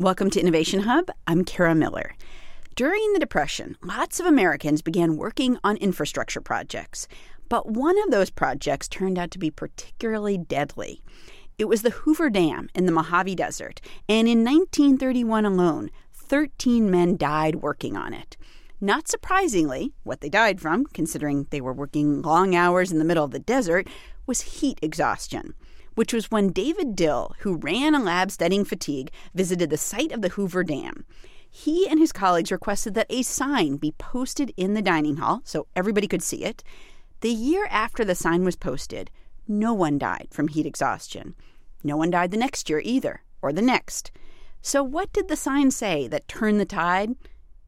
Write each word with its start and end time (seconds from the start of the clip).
Welcome 0.00 0.30
to 0.30 0.40
Innovation 0.40 0.80
Hub. 0.80 1.10
I'm 1.26 1.44
Kara 1.44 1.74
Miller. 1.74 2.14
During 2.74 3.12
the 3.12 3.18
Depression, 3.18 3.76
lots 3.82 4.18
of 4.18 4.24
Americans 4.24 4.80
began 4.80 5.18
working 5.18 5.58
on 5.62 5.76
infrastructure 5.76 6.40
projects. 6.40 7.06
But 7.50 7.72
one 7.72 8.02
of 8.02 8.10
those 8.10 8.30
projects 8.30 8.88
turned 8.88 9.18
out 9.18 9.30
to 9.32 9.38
be 9.38 9.50
particularly 9.50 10.38
deadly. 10.38 11.02
It 11.58 11.66
was 11.68 11.82
the 11.82 11.90
Hoover 11.90 12.30
Dam 12.30 12.70
in 12.74 12.86
the 12.86 12.92
Mojave 12.92 13.34
Desert, 13.34 13.82
and 14.08 14.26
in 14.26 14.42
1931 14.42 15.44
alone, 15.44 15.90
13 16.14 16.90
men 16.90 17.18
died 17.18 17.56
working 17.56 17.94
on 17.94 18.14
it. 18.14 18.38
Not 18.80 19.06
surprisingly, 19.06 19.92
what 20.02 20.22
they 20.22 20.30
died 20.30 20.62
from, 20.62 20.86
considering 20.86 21.46
they 21.50 21.60
were 21.60 21.74
working 21.74 22.22
long 22.22 22.54
hours 22.54 22.90
in 22.90 22.98
the 22.98 23.04
middle 23.04 23.26
of 23.26 23.32
the 23.32 23.38
desert, 23.38 23.86
was 24.24 24.40
heat 24.40 24.78
exhaustion 24.80 25.52
which 26.00 26.14
was 26.14 26.30
when 26.30 26.48
David 26.48 26.96
Dill, 26.96 27.34
who 27.40 27.56
ran 27.56 27.94
a 27.94 28.02
lab 28.02 28.30
studying 28.30 28.64
fatigue, 28.64 29.10
visited 29.34 29.68
the 29.68 29.76
site 29.76 30.12
of 30.12 30.22
the 30.22 30.30
Hoover 30.30 30.64
Dam. 30.64 31.04
He 31.50 31.86
and 31.86 31.98
his 31.98 32.10
colleagues 32.10 32.50
requested 32.50 32.94
that 32.94 33.06
a 33.10 33.20
sign 33.20 33.76
be 33.76 33.92
posted 33.98 34.50
in 34.56 34.72
the 34.72 34.80
dining 34.80 35.18
hall 35.18 35.42
so 35.44 35.66
everybody 35.76 36.08
could 36.08 36.22
see 36.22 36.42
it. 36.42 36.64
The 37.20 37.28
year 37.28 37.68
after 37.70 38.02
the 38.02 38.14
sign 38.14 38.44
was 38.44 38.56
posted, 38.56 39.10
no 39.46 39.74
one 39.74 39.98
died 39.98 40.28
from 40.30 40.48
heat 40.48 40.64
exhaustion. 40.64 41.34
No 41.84 41.98
one 41.98 42.08
died 42.08 42.30
the 42.30 42.38
next 42.38 42.70
year 42.70 42.80
either, 42.82 43.20
or 43.42 43.52
the 43.52 43.60
next. 43.60 44.10
So, 44.62 44.82
what 44.82 45.12
did 45.12 45.28
the 45.28 45.36
sign 45.36 45.70
say 45.70 46.08
that 46.08 46.28
turned 46.28 46.58
the 46.58 46.64
tide? 46.64 47.10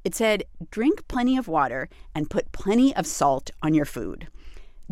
It 0.04 0.14
said, 0.14 0.44
drink 0.70 1.06
plenty 1.06 1.36
of 1.36 1.48
water 1.48 1.90
and 2.14 2.30
put 2.30 2.50
plenty 2.50 2.96
of 2.96 3.06
salt 3.06 3.50
on 3.62 3.74
your 3.74 3.84
food. 3.84 4.28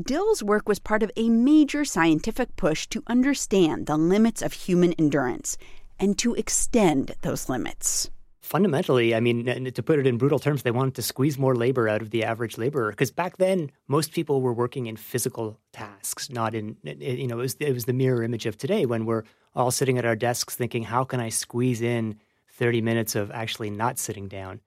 Dill's 0.01 0.43
work 0.43 0.69
was 0.69 0.79
part 0.79 1.03
of 1.03 1.11
a 1.17 1.29
major 1.29 1.85
scientific 1.85 2.57
push 2.57 2.87
to 2.89 3.03
understand 3.07 3.87
the 3.87 3.97
limits 3.97 4.43
of 4.43 4.53
human 4.53 4.93
endurance 4.95 5.57
and 5.98 6.19
to 6.19 6.35
extend 6.35 7.15
those 7.23 7.48
limits. 7.48 8.11
Fundamentally, 8.41 9.15
I 9.15 9.21
mean, 9.21 9.71
to 9.73 9.83
put 9.83 9.98
it 9.98 10.07
in 10.07 10.17
brutal 10.17 10.39
terms, 10.39 10.62
they 10.62 10.71
wanted 10.71 10.95
to 10.97 11.03
squeeze 11.03 11.39
more 11.39 11.55
labor 11.55 11.89
out 11.89 12.03
of 12.03 12.11
the 12.11 12.25
average 12.25 12.59
laborer 12.59 12.91
because 12.91 13.11
back 13.11 13.37
then 13.37 13.70
most 13.87 14.12
people 14.12 14.41
were 14.41 14.53
working 14.53 14.87
in 14.87 14.97
physical 14.97 15.61
tasks, 15.73 16.31
not 16.31 16.55
in 16.55 16.77
you 16.83 17.29
know 17.29 17.39
it 17.39 17.42
was 17.42 17.55
it 17.61 17.73
was 17.73 17.84
the 17.84 17.92
mirror 17.92 18.25
image 18.25 18.47
of 18.47 18.57
today 18.57 18.86
when 18.86 19.07
we're 19.07 19.23
all 19.55 19.70
sitting 19.70 19.98
at 19.98 20.05
our 20.05 20.17
desks 20.17 20.57
thinking, 20.57 20.83
how 20.83 21.05
can 21.05 21.20
I 21.20 21.29
squeeze 21.29 21.81
in 21.81 22.19
30 22.48 22.81
minutes 22.81 23.14
of 23.14 23.31
actually 23.31 23.70
not 23.70 23.98
sitting 23.98 24.27
down? 24.27 24.61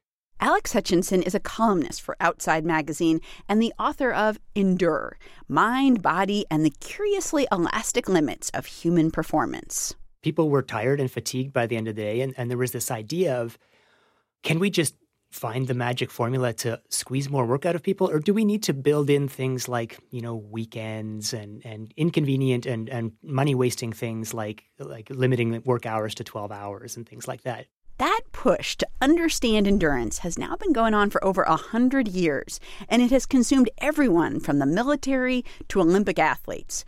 Alex 0.43 0.73
Hutchinson 0.73 1.23
is 1.23 1.33
a 1.33 1.39
columnist 1.39 2.01
for 2.01 2.17
Outside 2.19 2.65
Magazine 2.65 3.21
and 3.47 3.61
the 3.61 3.71
author 3.79 4.11
of 4.11 4.41
Endure 4.55 5.17
Mind, 5.47 6.01
Body, 6.01 6.45
and 6.51 6.65
the 6.65 6.73
Curiously 6.81 7.47
Elastic 7.49 8.09
Limits 8.09 8.49
of 8.49 8.65
Human 8.65 9.09
Performance. 9.09 9.95
People 10.21 10.49
were 10.49 10.61
tired 10.61 10.99
and 10.99 11.09
fatigued 11.09 11.53
by 11.53 11.65
the 11.65 11.77
end 11.77 11.87
of 11.87 11.95
the 11.95 12.01
day, 12.01 12.19
and, 12.19 12.33
and 12.35 12.51
there 12.51 12.57
was 12.57 12.73
this 12.73 12.91
idea 12.91 13.41
of 13.41 13.57
can 14.43 14.59
we 14.59 14.69
just 14.69 14.95
find 15.31 15.69
the 15.69 15.73
magic 15.73 16.11
formula 16.11 16.51
to 16.51 16.81
squeeze 16.89 17.29
more 17.29 17.45
work 17.45 17.65
out 17.65 17.73
of 17.73 17.81
people 17.81 18.09
or 18.09 18.19
do 18.19 18.33
we 18.33 18.43
need 18.43 18.63
to 18.63 18.73
build 18.73 19.09
in 19.09 19.27
things 19.27 19.67
like 19.67 19.97
you 20.11 20.21
know 20.21 20.35
weekends 20.35 21.33
and 21.33 21.65
and 21.65 21.91
inconvenient 21.97 22.67
and 22.67 22.87
and 22.87 23.13
money 23.23 23.55
wasting 23.55 23.91
things 23.91 24.31
like 24.31 24.63
like 24.77 25.09
limiting 25.09 25.59
work 25.63 25.87
hours 25.87 26.13
to 26.13 26.23
12 26.23 26.51
hours 26.51 26.97
and 26.97 27.09
things 27.09 27.27
like 27.27 27.41
that 27.41 27.65
that 27.97 28.21
push 28.31 28.75
to 28.77 28.87
understand 29.01 29.67
endurance 29.67 30.19
has 30.19 30.37
now 30.37 30.55
been 30.55 30.73
going 30.73 30.93
on 30.93 31.09
for 31.09 31.23
over 31.23 31.43
a 31.43 31.55
hundred 31.55 32.07
years, 32.07 32.59
and 32.89 33.01
it 33.01 33.11
has 33.11 33.25
consumed 33.25 33.69
everyone 33.77 34.39
from 34.39 34.59
the 34.59 34.65
military 34.65 35.45
to 35.69 35.79
Olympic 35.79 36.17
athletes. 36.17 36.85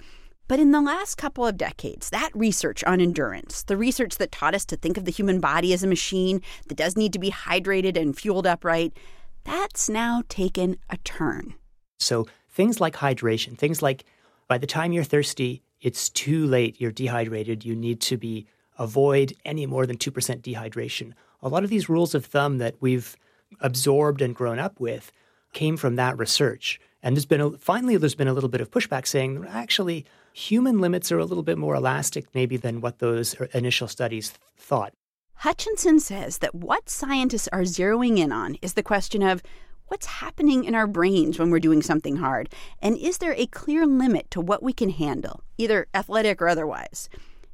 But 0.47 0.59
in 0.59 0.71
the 0.71 0.81
last 0.81 1.15
couple 1.15 1.45
of 1.45 1.57
decades, 1.57 2.11
that 2.11 2.29
research 2.35 2.83
on 2.83 3.01
endurance, 3.01 3.63
the 3.63 3.77
research 3.77 4.17
that 4.17 4.31
taught 4.31 4.53
us 4.53 4.65
to 4.65 4.75
think 4.75 4.97
of 4.97 5.05
the 5.05 5.11
human 5.11 5.39
body 5.39 5.73
as 5.73 5.83
a 5.83 5.87
machine 5.87 6.41
that 6.67 6.77
does 6.77 6.95
need 6.95 7.13
to 7.13 7.19
be 7.19 7.31
hydrated 7.31 7.97
and 7.97 8.15
fueled 8.15 8.45
up 8.45 8.63
right, 8.63 8.95
that's 9.43 9.89
now 9.89 10.21
taken 10.29 10.77
a 10.89 10.97
turn. 10.97 11.55
So 11.99 12.27
things 12.49 12.79
like 12.79 12.95
hydration, 12.95 13.57
things 13.57 13.81
like 13.81 14.05
by 14.47 14.57
the 14.59 14.67
time 14.67 14.91
you're 14.91 15.03
thirsty, 15.03 15.63
it's 15.81 16.09
too 16.09 16.45
late, 16.45 16.79
you're 16.79 16.91
dehydrated, 16.91 17.65
you 17.65 17.75
need 17.75 18.01
to 18.01 18.17
be 18.17 18.47
avoid 18.77 19.33
any 19.45 19.65
more 19.65 19.85
than 19.85 19.97
2% 19.97 20.11
dehydration. 20.41 21.13
A 21.41 21.49
lot 21.49 21.63
of 21.63 21.69
these 21.69 21.89
rules 21.89 22.15
of 22.15 22.25
thumb 22.25 22.57
that 22.57 22.75
we've 22.79 23.15
absorbed 23.61 24.21
and 24.21 24.35
grown 24.35 24.59
up 24.59 24.79
with 24.79 25.11
came 25.53 25.77
from 25.77 25.95
that 25.95 26.17
research. 26.17 26.79
And 27.01 27.15
there's 27.15 27.25
been 27.25 27.41
a, 27.41 27.51
finally 27.51 27.97
there's 27.97 28.15
been 28.15 28.27
a 28.27 28.33
little 28.33 28.49
bit 28.49 28.61
of 28.61 28.71
pushback 28.71 29.05
saying 29.05 29.45
actually 29.49 30.05
human 30.33 30.79
limits 30.79 31.11
are 31.11 31.19
a 31.19 31.25
little 31.25 31.43
bit 31.43 31.57
more 31.57 31.75
elastic 31.75 32.25
maybe 32.33 32.57
than 32.57 32.81
what 32.81 32.99
those 32.99 33.39
er, 33.39 33.47
initial 33.53 33.87
studies 33.87 34.33
thought. 34.57 34.93
Hutchinson 35.35 35.99
says 35.99 36.39
that 36.39 36.55
what 36.55 36.89
scientists 36.89 37.47
are 37.51 37.61
zeroing 37.61 38.17
in 38.17 38.31
on 38.31 38.55
is 38.61 38.73
the 38.73 38.83
question 38.83 39.21
of 39.21 39.43
what's 39.87 40.07
happening 40.07 40.63
in 40.63 40.73
our 40.73 40.87
brains 40.87 41.37
when 41.37 41.51
we're 41.51 41.59
doing 41.59 41.81
something 41.81 42.15
hard 42.15 42.49
and 42.81 42.97
is 42.97 43.19
there 43.19 43.35
a 43.37 43.45
clear 43.45 43.85
limit 43.85 44.31
to 44.31 44.41
what 44.41 44.63
we 44.63 44.73
can 44.73 44.89
handle, 44.89 45.43
either 45.57 45.87
athletic 45.93 46.41
or 46.41 46.47
otherwise. 46.47 47.07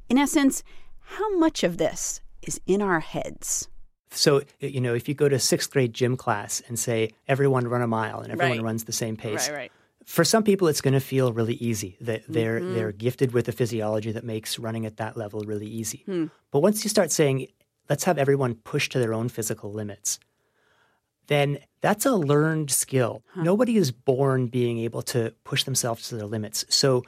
In 0.10 0.18
essence, 0.18 0.64
how 1.02 1.38
much 1.38 1.64
of 1.64 1.78
this 1.78 2.22
is 2.42 2.60
in 2.66 2.82
our 2.82 3.00
heads? 3.00 3.68
So, 4.12 4.42
you 4.60 4.82
know, 4.82 4.94
if 4.94 5.08
you 5.08 5.16
go 5.16 5.30
to 5.30 5.40
sixth 5.40 5.72
grade 5.72 5.94
gym 5.94 6.18
class 6.18 6.62
and 6.68 6.78
say, 6.78 7.12
everyone 7.28 7.68
run 7.68 7.82
a 7.82 7.88
mile 7.88 8.20
and 8.20 8.32
everyone 8.32 8.58
right. 8.58 8.66
runs 8.66 8.84
the 8.84 8.92
same 8.92 9.16
pace, 9.16 9.50
right, 9.50 9.56
right. 9.56 9.72
for 10.06 10.26
some 10.26 10.44
people 10.44 10.68
it's 10.68 10.82
going 10.82 10.94
to 10.94 11.00
feel 11.00 11.32
really 11.32 11.54
easy. 11.56 11.98
That 12.02 12.24
they're, 12.28 12.60
mm-hmm. 12.60 12.76
they're 12.76 12.92
gifted 12.92 13.32
with 13.32 13.48
a 13.48 13.54
physiology 13.54 14.12
that 14.12 14.26
makes 14.26 14.60
running 14.60 14.86
at 14.86 14.98
that 14.98 15.16
level 15.16 15.42
really 15.42 15.68
easy. 15.68 16.04
Hmm. 16.06 16.26
But 16.52 16.60
once 16.60 16.84
you 16.84 16.90
start 16.90 17.12
saying, 17.12 17.48
let's 17.90 18.04
have 18.04 18.18
everyone 18.18 18.56
push 18.56 18.90
to 18.90 19.00
their 19.00 19.14
own 19.14 19.30
physical 19.30 19.72
limits, 19.72 20.20
then 21.28 21.60
that's 21.80 22.06
a 22.06 22.12
learned 22.12 22.70
skill. 22.70 23.24
Huh. 23.34 23.44
Nobody 23.44 23.78
is 23.78 23.92
born 23.92 24.48
being 24.48 24.80
able 24.80 25.02
to 25.04 25.34
push 25.46 25.64
themselves 25.64 26.10
to 26.10 26.16
their 26.16 26.28
limits. 26.28 26.66
So, 26.68 27.04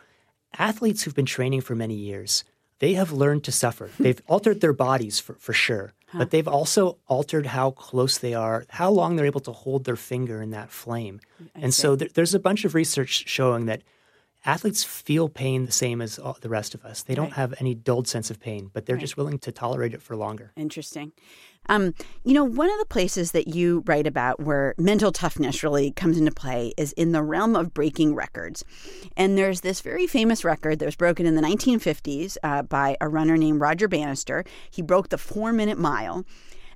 athletes 0.58 1.04
who've 1.04 1.16
been 1.16 1.26
training 1.26 1.62
for 1.62 1.76
many 1.76 1.96
years, 1.96 2.46
they 2.84 2.96
have 2.96 3.14
learned 3.14 3.46
to 3.46 3.52
suffer. 3.54 3.88
Hmm. 3.88 4.04
They've 4.04 4.22
altered 4.28 4.60
their 4.60 4.74
bodies 4.74 5.18
for, 5.18 5.36
for 5.36 5.54
sure, 5.54 5.94
huh. 6.08 6.18
but 6.18 6.32
they've 6.32 6.50
also 6.50 6.98
altered 7.08 7.46
how 7.46 7.72
close 7.72 8.18
they 8.18 8.34
are, 8.34 8.66
how 8.68 8.92
long 8.92 9.16
they're 9.16 9.26
able 9.26 9.40
to 9.40 9.54
hold 9.54 9.86
their 9.86 9.96
finger 9.96 10.42
in 10.42 10.50
that 10.50 10.70
flame. 10.70 11.22
I 11.56 11.62
and 11.62 11.74
see. 11.74 11.82
so 11.82 11.96
there, 11.96 12.10
there's 12.14 12.34
a 12.34 12.40
bunch 12.40 12.66
of 12.66 12.76
research 12.76 13.24
showing 13.26 13.68
that 13.68 13.84
athletes 14.46 14.84
feel 14.84 15.30
pain 15.30 15.66
the 15.66 15.72
same 15.72 16.02
as 16.02 16.20
the 16.42 16.50
rest 16.50 16.76
of 16.76 16.84
us. 16.84 17.04
They 17.04 17.16
don't 17.16 17.28
right. 17.28 17.36
have 17.36 17.54
any 17.62 17.74
dulled 17.74 18.10
sense 18.10 18.30
of 18.30 18.42
pain, 18.42 18.70
but 18.74 18.86
they're 18.86 18.98
right. 18.98 19.02
just 19.02 19.16
willing 19.16 19.40
to 19.40 19.54
tolerate 19.54 19.94
it 19.94 20.02
for 20.02 20.18
longer. 20.18 20.52
Interesting. 20.58 21.14
Um, 21.70 21.94
you 22.24 22.34
know, 22.34 22.44
one 22.44 22.70
of 22.70 22.78
the 22.80 22.86
places 22.86 23.32
that 23.32 23.48
you 23.48 23.84
write 23.86 24.06
about 24.06 24.40
where 24.40 24.76
mental 24.78 25.12
toughness 25.12 25.64
really 25.64 25.92
comes 25.92 26.18
into 26.18 26.32
play 26.32 26.74
is 26.78 26.92
in 26.94 27.12
the 27.14 27.24
realm 27.24 27.56
of 27.56 27.74
breaking 27.74 28.16
records. 28.16 28.66
And 29.16 29.38
there's 29.38 29.62
this 29.62 29.82
very 29.82 30.08
famous 30.08 30.44
record 30.44 30.80
that 30.80 30.86
was 30.86 30.96
broken 30.96 31.26
in 31.26 31.36
the 31.36 31.42
1950s 31.42 32.38
uh, 32.44 32.64
by 32.64 32.98
a 33.00 33.08
runner 33.08 33.38
named 33.38 33.62
Roger 33.62 33.88
Bannister. 33.88 34.44
He 34.70 34.82
broke 34.82 35.10
the 35.10 35.18
four 35.18 35.54
minute 35.54 35.78
mile. 35.78 36.26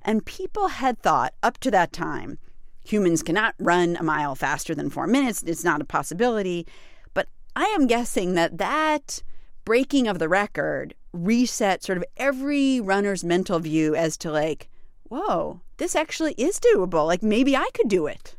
And 0.02 0.24
people 0.24 0.68
had 0.68 0.98
thought 1.00 1.34
up 1.42 1.58
to 1.58 1.70
that 1.70 1.92
time, 1.92 2.38
humans 2.82 3.22
cannot 3.22 3.54
run 3.58 3.96
a 3.96 4.02
mile 4.02 4.34
faster 4.34 4.74
than 4.74 4.88
four 4.88 5.06
minutes. 5.06 5.42
It's 5.42 5.64
not 5.64 5.82
a 5.82 5.84
possibility. 5.84 6.66
But 7.12 7.28
I 7.54 7.64
am 7.66 7.86
guessing 7.86 8.34
that 8.34 8.56
that 8.58 9.22
breaking 9.64 10.08
of 10.08 10.18
the 10.18 10.28
record 10.28 10.94
reset 11.12 11.84
sort 11.84 11.98
of 11.98 12.04
every 12.16 12.80
runner's 12.80 13.22
mental 13.22 13.58
view 13.58 13.94
as 13.94 14.16
to 14.16 14.30
like, 14.30 14.70
whoa, 15.08 15.60
this 15.76 15.96
actually 15.96 16.34
is 16.34 16.60
doable. 16.60 17.06
Like 17.06 17.22
maybe 17.22 17.56
I 17.56 17.68
could 17.74 17.88
do 17.88 18.06
it. 18.06 18.34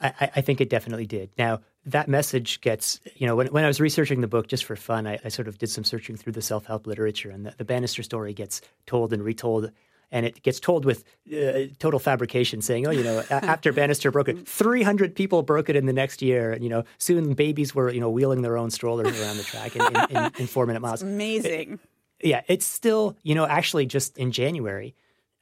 I, 0.00 0.30
I 0.36 0.40
think 0.40 0.60
it 0.60 0.68
definitely 0.68 1.06
did. 1.06 1.30
Now, 1.38 1.60
that 1.86 2.08
message 2.08 2.60
gets, 2.60 3.00
you 3.14 3.26
know, 3.26 3.36
when, 3.36 3.48
when 3.48 3.64
I 3.64 3.66
was 3.66 3.80
researching 3.80 4.20
the 4.20 4.26
book 4.26 4.48
just 4.48 4.64
for 4.64 4.76
fun, 4.76 5.06
I, 5.06 5.18
I 5.24 5.28
sort 5.28 5.48
of 5.48 5.58
did 5.58 5.70
some 5.70 5.84
searching 5.84 6.16
through 6.16 6.32
the 6.32 6.42
self 6.42 6.66
help 6.66 6.86
literature, 6.86 7.30
and 7.30 7.46
the, 7.46 7.54
the 7.56 7.64
Bannister 7.64 8.02
story 8.02 8.32
gets 8.32 8.60
told 8.86 9.12
and 9.12 9.22
retold. 9.22 9.70
And 10.10 10.24
it 10.24 10.42
gets 10.42 10.60
told 10.60 10.84
with 10.84 11.02
uh, 11.32 11.74
total 11.80 11.98
fabrication, 11.98 12.60
saying, 12.62 12.86
"Oh, 12.86 12.90
you 12.90 13.02
know, 13.02 13.24
after 13.30 13.72
Bannister 13.80 14.10
broke 14.10 14.28
it, 14.28 14.46
300 14.46 15.16
people 15.16 15.42
broke 15.42 15.68
it 15.68 15.74
in 15.76 15.86
the 15.86 15.92
next 15.92 16.22
year. 16.22 16.52
And, 16.52 16.62
you 16.62 16.70
know, 16.70 16.84
soon 16.98 17.34
babies 17.34 17.74
were, 17.74 17.90
you 17.90 18.00
know, 18.00 18.10
wheeling 18.10 18.42
their 18.42 18.56
own 18.56 18.70
strollers 18.70 19.20
around 19.20 19.38
the 19.38 19.42
track 19.42 19.74
in, 19.74 19.82
in, 19.82 20.16
in, 20.16 20.32
in 20.38 20.46
four 20.46 20.66
minute 20.66 20.80
miles. 20.80 21.02
It's 21.02 21.10
amazing. 21.10 21.80
It, 22.20 22.28
yeah, 22.28 22.42
it's 22.46 22.66
still, 22.66 23.16
you 23.22 23.34
know, 23.34 23.46
actually 23.46 23.86
just 23.86 24.16
in 24.16 24.30
January, 24.30 24.94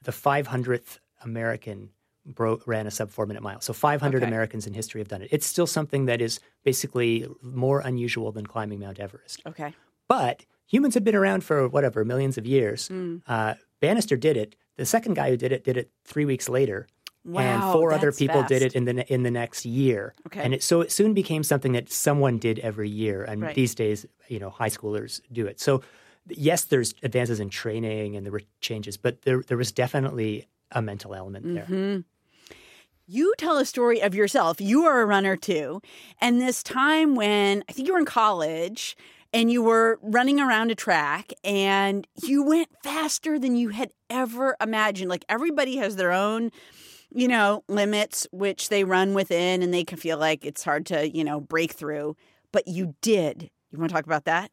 the 0.03 0.11
500th 0.11 0.99
American 1.23 1.89
broke, 2.25 2.65
ran 2.67 2.87
a 2.87 2.91
sub 2.91 3.09
four 3.09 3.25
minute 3.25 3.43
mile. 3.43 3.61
So 3.61 3.73
500 3.73 4.17
okay. 4.17 4.27
Americans 4.27 4.67
in 4.67 4.73
history 4.73 5.01
have 5.01 5.07
done 5.07 5.21
it. 5.21 5.29
It's 5.31 5.45
still 5.45 5.67
something 5.67 6.05
that 6.05 6.21
is 6.21 6.39
basically 6.63 7.27
more 7.41 7.81
unusual 7.81 8.31
than 8.31 8.45
climbing 8.45 8.79
Mount 8.79 8.99
Everest. 8.99 9.41
Okay. 9.45 9.73
But 10.07 10.45
humans 10.65 10.93
have 10.93 11.03
been 11.03 11.15
around 11.15 11.43
for 11.43 11.67
whatever, 11.67 12.05
millions 12.05 12.37
of 12.37 12.45
years. 12.45 12.89
Mm. 12.89 13.21
Uh, 13.27 13.55
Bannister 13.79 14.15
did 14.15 14.37
it. 14.37 14.55
The 14.77 14.85
second 14.85 15.15
guy 15.15 15.29
who 15.29 15.37
did 15.37 15.51
it 15.51 15.63
did 15.63 15.77
it 15.77 15.91
three 16.03 16.25
weeks 16.25 16.49
later. 16.49 16.87
Wow, 17.25 17.41
and 17.41 17.63
four 17.71 17.93
other 17.93 18.11
people 18.11 18.41
fast. 18.41 18.49
did 18.49 18.61
it 18.61 18.73
in 18.73 18.83
the 18.83 19.13
in 19.13 19.23
the 19.23 19.31
next 19.31 19.65
year. 19.65 20.13
Okay. 20.27 20.41
And 20.41 20.53
it, 20.53 20.61
so 20.61 20.81
it 20.81 20.91
soon 20.91 21.13
became 21.13 21.41
something 21.41 21.71
that 21.71 21.89
someone 21.89 22.37
did 22.37 22.59
every 22.59 22.89
year. 22.89 23.23
And 23.23 23.43
right. 23.43 23.55
these 23.55 23.73
days, 23.73 24.05
you 24.27 24.39
know, 24.39 24.49
high 24.49 24.69
schoolers 24.69 25.21
do 25.31 25.45
it. 25.45 25.61
So 25.61 25.81
yes, 26.27 26.65
there's 26.65 26.93
advances 27.03 27.39
in 27.39 27.49
training 27.49 28.15
and 28.15 28.25
there 28.25 28.31
were 28.31 28.43
changes, 28.61 28.97
but 28.97 29.23
there 29.23 29.41
there 29.41 29.57
was 29.57 29.71
definitely 29.71 30.47
a 30.71 30.81
mental 30.81 31.13
element 31.13 31.53
there. 31.53 31.63
Mm-hmm. 31.63 32.01
You 33.05 33.33
tell 33.37 33.57
a 33.57 33.65
story 33.65 34.01
of 34.01 34.15
yourself. 34.15 34.61
You 34.61 34.85
are 34.85 35.01
a 35.01 35.05
runner 35.05 35.35
too. 35.35 35.81
And 36.21 36.39
this 36.39 36.63
time 36.63 37.15
when 37.15 37.63
I 37.67 37.73
think 37.73 37.87
you 37.87 37.93
were 37.93 37.99
in 37.99 38.05
college 38.05 38.95
and 39.33 39.51
you 39.51 39.61
were 39.61 39.99
running 40.01 40.39
around 40.39 40.71
a 40.71 40.75
track 40.75 41.33
and 41.43 42.07
you 42.23 42.43
went 42.43 42.69
faster 42.81 43.37
than 43.37 43.55
you 43.55 43.69
had 43.69 43.91
ever 44.09 44.55
imagined. 44.61 45.09
Like 45.09 45.25
everybody 45.27 45.77
has 45.77 45.95
their 45.97 46.13
own, 46.13 46.51
you 47.13 47.27
know, 47.27 47.63
limits 47.67 48.25
which 48.31 48.69
they 48.69 48.83
run 48.83 49.13
within 49.13 49.61
and 49.61 49.73
they 49.73 49.83
can 49.83 49.97
feel 49.97 50.17
like 50.17 50.45
it's 50.45 50.63
hard 50.63 50.85
to, 50.87 51.09
you 51.09 51.23
know, 51.23 51.41
break 51.41 51.73
through. 51.73 52.15
But 52.51 52.67
you 52.67 52.95
did. 53.01 53.49
You 53.71 53.79
want 53.79 53.89
to 53.89 53.95
talk 53.95 54.05
about 54.05 54.25
that? 54.25 54.51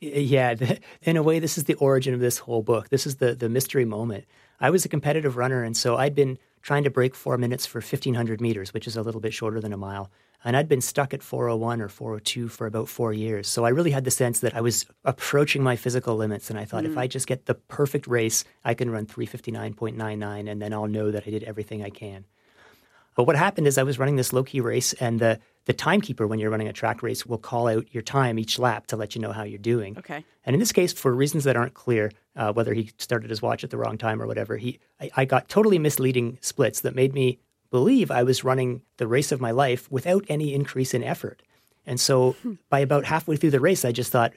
Yeah, 0.00 0.54
in 1.02 1.16
a 1.16 1.22
way, 1.22 1.40
this 1.40 1.58
is 1.58 1.64
the 1.64 1.74
origin 1.74 2.14
of 2.14 2.20
this 2.20 2.38
whole 2.38 2.62
book. 2.62 2.88
This 2.88 3.06
is 3.06 3.16
the 3.16 3.34
the 3.34 3.48
mystery 3.48 3.84
moment. 3.84 4.24
I 4.60 4.70
was 4.70 4.84
a 4.84 4.88
competitive 4.88 5.36
runner, 5.36 5.62
and 5.62 5.76
so 5.76 5.96
I'd 5.96 6.14
been 6.14 6.38
trying 6.62 6.84
to 6.84 6.90
break 6.90 7.14
four 7.14 7.38
minutes 7.38 7.66
for 7.66 7.80
1,500 7.80 8.40
meters, 8.40 8.74
which 8.74 8.86
is 8.86 8.96
a 8.96 9.02
little 9.02 9.20
bit 9.20 9.32
shorter 9.32 9.60
than 9.60 9.72
a 9.72 9.76
mile. 9.76 10.10
And 10.44 10.56
I'd 10.56 10.68
been 10.68 10.80
stuck 10.80 11.14
at 11.14 11.22
401 11.22 11.80
or 11.80 11.88
402 11.88 12.48
for 12.48 12.66
about 12.66 12.88
four 12.88 13.12
years. 13.12 13.48
So 13.48 13.64
I 13.64 13.70
really 13.70 13.90
had 13.90 14.04
the 14.04 14.10
sense 14.10 14.40
that 14.40 14.54
I 14.54 14.60
was 14.60 14.86
approaching 15.04 15.62
my 15.62 15.74
physical 15.74 16.16
limits. 16.16 16.48
And 16.48 16.58
I 16.58 16.64
thought, 16.64 16.84
mm. 16.84 16.92
if 16.92 16.98
I 16.98 17.08
just 17.08 17.26
get 17.26 17.46
the 17.46 17.54
perfect 17.54 18.06
race, 18.06 18.44
I 18.64 18.74
can 18.74 18.90
run 18.90 19.06
359.99, 19.06 20.50
and 20.50 20.62
then 20.62 20.72
I'll 20.72 20.86
know 20.86 21.10
that 21.10 21.24
I 21.26 21.30
did 21.30 21.42
everything 21.42 21.82
I 21.82 21.90
can. 21.90 22.24
But 23.16 23.24
what 23.24 23.34
happened 23.34 23.66
is 23.66 23.78
I 23.78 23.82
was 23.82 23.98
running 23.98 24.14
this 24.14 24.32
low 24.32 24.44
key 24.44 24.60
race, 24.60 24.92
and 24.92 25.18
the 25.18 25.40
the 25.68 25.74
timekeeper 25.74 26.26
when 26.26 26.38
you're 26.38 26.48
running 26.50 26.66
a 26.66 26.72
track 26.72 27.02
race 27.02 27.26
will 27.26 27.36
call 27.36 27.68
out 27.68 27.84
your 27.92 28.02
time 28.02 28.38
each 28.38 28.58
lap 28.58 28.86
to 28.86 28.96
let 28.96 29.14
you 29.14 29.20
know 29.20 29.32
how 29.32 29.42
you're 29.42 29.58
doing. 29.58 29.98
Okay. 29.98 30.24
And 30.46 30.54
in 30.54 30.60
this 30.60 30.72
case, 30.72 30.94
for 30.94 31.14
reasons 31.14 31.44
that 31.44 31.58
aren't 31.58 31.74
clear, 31.74 32.10
uh, 32.36 32.54
whether 32.54 32.72
he 32.72 32.90
started 32.96 33.28
his 33.28 33.42
watch 33.42 33.64
at 33.64 33.68
the 33.68 33.76
wrong 33.76 33.98
time 33.98 34.22
or 34.22 34.26
whatever, 34.26 34.56
he 34.56 34.80
I, 34.98 35.10
I 35.14 35.24
got 35.26 35.50
totally 35.50 35.78
misleading 35.78 36.38
splits 36.40 36.80
that 36.80 36.94
made 36.94 37.12
me 37.12 37.38
believe 37.70 38.10
I 38.10 38.22
was 38.22 38.42
running 38.42 38.80
the 38.96 39.06
race 39.06 39.30
of 39.30 39.42
my 39.42 39.50
life 39.50 39.92
without 39.92 40.24
any 40.30 40.54
increase 40.54 40.94
in 40.94 41.04
effort. 41.04 41.42
And 41.84 42.00
so 42.00 42.32
hmm. 42.32 42.54
by 42.70 42.78
about 42.78 43.04
halfway 43.04 43.36
through 43.36 43.50
the 43.50 43.60
race, 43.60 43.84
I 43.84 43.92
just 43.92 44.10
thought, 44.10 44.32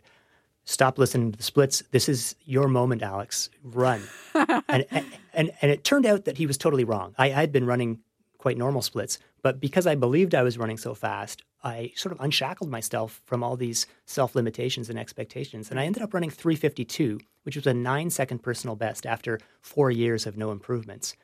stop 0.65 0.97
listening 0.97 1.31
to 1.31 1.37
the 1.37 1.43
splits. 1.43 1.81
This 1.91 2.09
is 2.09 2.35
your 2.43 2.67
moment, 2.67 3.03
Alex. 3.03 3.49
Run. 3.63 4.03
and, 4.35 4.85
and, 4.91 5.05
and, 5.33 5.51
and, 5.61 5.71
it 5.71 5.85
turned 5.85 6.05
out 6.05 6.25
that 6.25 6.37
he 6.37 6.45
was 6.45 6.57
totally 6.57 6.83
wrong. 6.83 7.15
I 7.17 7.29
had 7.29 7.53
been 7.53 7.65
running 7.65 7.99
quite 8.37 8.57
normal 8.57 8.81
splits. 8.81 9.17
But 9.43 9.59
because 9.59 9.87
I 9.87 9.95
believed 9.95 10.35
I 10.35 10.43
was 10.43 10.57
running 10.57 10.77
so 10.77 10.93
fast, 10.93 11.43
I 11.63 11.91
sort 11.95 12.11
of 12.13 12.21
unshackled 12.21 12.69
myself 12.69 13.21
from 13.25 13.43
all 13.43 13.55
these 13.55 13.87
self 14.05 14.35
limitations 14.35 14.89
and 14.89 14.99
expectations. 14.99 15.69
And 15.69 15.79
I 15.79 15.85
ended 15.85 16.03
up 16.03 16.13
running 16.13 16.29
352, 16.29 17.19
which 17.43 17.55
was 17.55 17.67
a 17.67 17.73
nine 17.73 18.09
second 18.09 18.39
personal 18.39 18.75
best 18.75 19.05
after 19.05 19.39
four 19.61 19.91
years 19.91 20.25
of 20.25 20.37
no 20.37 20.51
improvements. 20.51 21.15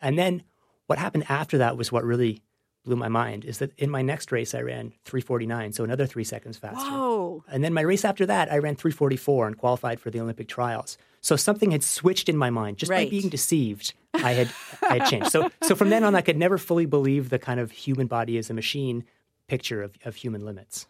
And 0.00 0.18
then 0.18 0.42
what 0.86 0.98
happened 0.98 1.24
after 1.28 1.58
that 1.58 1.76
was 1.76 1.90
what 1.90 2.04
really 2.04 2.42
blew 2.84 2.96
my 2.96 3.08
mind 3.08 3.44
is 3.44 3.58
that 3.58 3.72
in 3.78 3.90
my 3.90 4.02
next 4.02 4.30
race 4.30 4.54
I 4.54 4.60
ran 4.60 4.92
349, 5.04 5.72
so 5.72 5.84
another 5.84 6.06
three 6.06 6.24
seconds 6.24 6.56
faster. 6.56 6.90
Whoa. 6.90 7.44
And 7.50 7.64
then 7.64 7.72
my 7.72 7.80
race 7.80 8.04
after 8.04 8.26
that 8.26 8.52
I 8.52 8.58
ran 8.58 8.76
344 8.76 9.48
and 9.48 9.58
qualified 9.58 10.00
for 10.00 10.10
the 10.10 10.20
Olympic 10.20 10.48
trials. 10.48 10.98
So 11.20 11.36
something 11.36 11.70
had 11.70 11.82
switched 11.82 12.28
in 12.28 12.36
my 12.36 12.50
mind 12.50 12.76
just 12.76 12.90
right. 12.90 13.06
by 13.06 13.10
being 13.10 13.28
deceived. 13.28 13.94
I 14.12 14.32
had 14.32 14.50
I 14.82 14.98
had 14.98 15.08
changed. 15.08 15.30
So 15.30 15.50
so 15.62 15.74
from 15.74 15.90
then 15.90 16.04
on 16.04 16.14
I 16.14 16.20
could 16.20 16.36
never 16.36 16.58
fully 16.58 16.86
believe 16.86 17.30
the 17.30 17.38
kind 17.38 17.58
of 17.58 17.70
human 17.70 18.06
body 18.06 18.38
as 18.38 18.50
a 18.50 18.54
machine 18.54 19.04
picture 19.48 19.82
of, 19.82 19.96
of 20.04 20.16
human 20.16 20.44
limits. 20.44 20.86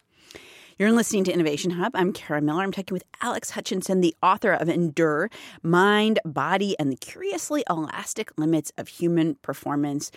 You're 0.76 0.90
listening 0.90 1.22
to 1.24 1.32
Innovation 1.32 1.70
Hub. 1.70 1.92
I'm 1.94 2.12
Kara 2.12 2.40
Miller. 2.40 2.64
I'm 2.64 2.72
talking 2.72 2.94
with 2.94 3.04
Alex 3.22 3.50
Hutchinson, 3.50 4.00
the 4.00 4.16
author 4.20 4.52
of 4.52 4.68
Endure 4.68 5.30
Mind, 5.62 6.18
Body, 6.24 6.74
and 6.80 6.90
the 6.90 6.96
Curiously 6.96 7.62
Elastic 7.70 8.36
Limits 8.36 8.72
of 8.76 8.88
Human 8.88 9.36
Performance. 9.36 10.10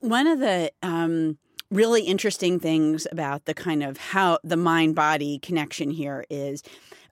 One 0.00 0.26
of 0.26 0.38
the 0.38 0.72
um, 0.82 1.36
really 1.70 2.04
interesting 2.04 2.58
things 2.58 3.06
about 3.12 3.44
the 3.44 3.52
kind 3.52 3.82
of 3.82 3.98
how 3.98 4.38
the 4.42 4.56
mind 4.56 4.94
body 4.94 5.38
connection 5.40 5.90
here 5.90 6.24
is 6.30 6.62